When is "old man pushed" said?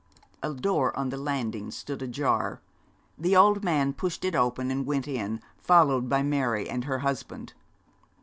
3.35-4.25